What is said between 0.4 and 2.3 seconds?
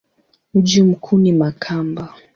Mji mkuu ni Makamba.